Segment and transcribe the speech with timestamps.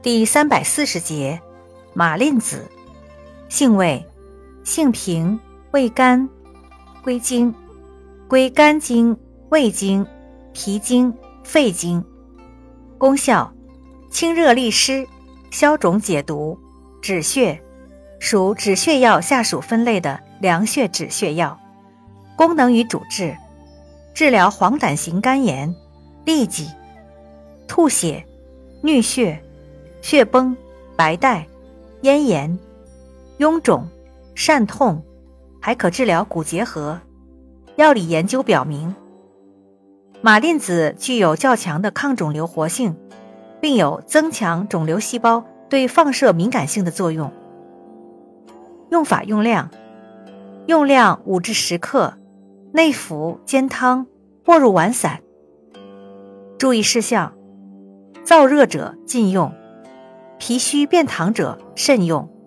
[0.00, 1.40] 第三百四十节，
[1.92, 2.70] 马令子，
[3.48, 4.06] 性味，
[4.62, 5.40] 性平，
[5.72, 6.28] 味甘，
[7.02, 7.52] 归经，
[8.28, 9.18] 归肝经、
[9.48, 10.06] 胃经、
[10.52, 12.04] 脾经、肺经。
[12.96, 13.52] 功效，
[14.08, 15.04] 清热利湿，
[15.50, 16.56] 消肿解毒，
[17.02, 17.60] 止血，
[18.20, 21.58] 属止血药下属分类的凉血止血药。
[22.36, 23.36] 功能与主治，
[24.14, 25.74] 治疗黄疸型肝炎、
[26.24, 26.68] 痢疾、
[27.66, 28.24] 吐血、
[28.84, 29.42] 衄血。
[30.00, 30.56] 血崩、
[30.96, 31.46] 白带、
[32.02, 32.58] 咽炎、
[33.38, 33.86] 臃肿、
[34.34, 35.02] 疝痛，
[35.60, 37.00] 还可治疗骨结核。
[37.76, 38.94] 药理研究表明，
[40.20, 42.96] 马蔺子具有较强的抗肿瘤活性，
[43.60, 47.32] 并有增强肿瘤细胞对放射敏感性的作用。
[48.90, 49.70] 用法用量：
[50.66, 52.14] 用量五至十克，
[52.72, 54.06] 内服煎汤，
[54.44, 55.20] 或入丸散。
[56.58, 57.32] 注意事项：
[58.24, 59.52] 燥热者禁用。
[60.38, 62.37] 脾虚便溏者慎用。